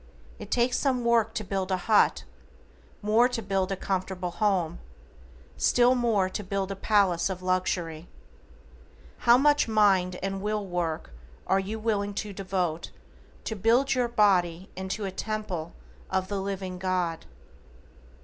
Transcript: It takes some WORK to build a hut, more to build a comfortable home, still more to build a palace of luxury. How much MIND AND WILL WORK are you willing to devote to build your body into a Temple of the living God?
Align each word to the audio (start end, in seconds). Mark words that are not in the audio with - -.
It 0.39 0.49
takes 0.49 0.79
some 0.79 1.05
WORK 1.05 1.35
to 1.35 1.43
build 1.43 1.69
a 1.71 1.77
hut, 1.77 2.23
more 3.03 3.27
to 3.29 3.39
build 3.39 3.71
a 3.71 3.75
comfortable 3.75 4.31
home, 4.31 4.79
still 5.57 5.93
more 5.93 6.27
to 6.27 6.43
build 6.43 6.71
a 6.71 6.75
palace 6.75 7.29
of 7.29 7.43
luxury. 7.43 8.07
How 9.29 9.37
much 9.37 9.67
MIND 9.67 10.15
AND 10.23 10.41
WILL 10.41 10.65
WORK 10.65 11.11
are 11.45 11.59
you 11.59 11.77
willing 11.77 12.15
to 12.15 12.33
devote 12.33 12.89
to 13.43 13.55
build 13.55 13.93
your 13.93 14.07
body 14.07 14.71
into 14.75 15.05
a 15.05 15.11
Temple 15.11 15.71
of 16.09 16.29
the 16.29 16.41
living 16.41 16.79
God? 16.79 17.27